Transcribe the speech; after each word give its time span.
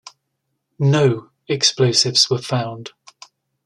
No 0.79 1.29
explosives 1.47 2.27
were 2.27 2.39
found. 2.41 2.89